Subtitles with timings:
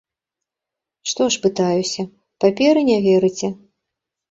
[1.11, 2.07] Што ж, пытаюся,
[2.47, 3.47] паперы не верыце?